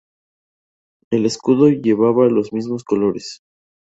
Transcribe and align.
El 1.11 1.27
escudo 1.27 1.69
llevaba 1.69 2.25
los 2.27 2.53
mismos 2.53 2.83
colores. 2.83 3.41